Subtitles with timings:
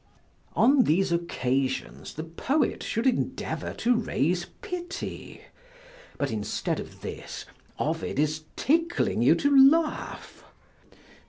[0.55, 5.41] On these occasions the poet should endeavor to raise pity;
[6.17, 7.45] but instead of this,
[7.77, 10.43] Ovid is tickling you to laugh.